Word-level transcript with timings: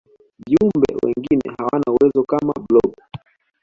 viumbe 0.43 0.89
wengine 1.03 1.53
hawana 1.57 1.85
uwezo 1.93 2.23
kama 2.23 2.53
blob 2.53 2.93